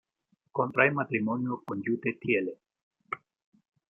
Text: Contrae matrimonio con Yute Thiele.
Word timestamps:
Contrae 0.51 0.89
matrimonio 0.91 1.61
con 1.63 1.79
Yute 1.83 2.17
Thiele. 2.19 2.57